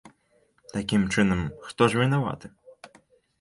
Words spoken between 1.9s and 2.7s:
ж вінаваты?